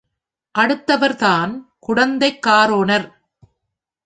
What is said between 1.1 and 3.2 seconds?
தான் குடந்தைக் காரோணர்.